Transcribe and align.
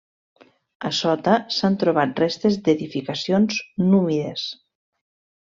A 0.87 0.89
sota, 0.99 1.35
s'han 1.57 1.77
trobat 1.83 2.21
restes 2.23 2.57
d'edificacions 2.69 3.61
númides. 3.93 4.49